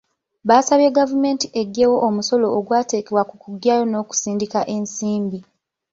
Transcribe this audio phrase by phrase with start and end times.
[0.47, 5.39] Baasabye gavumenti eggyewo omusolo ogwateekebwa ku kugyayo n'okusindika ensimbi.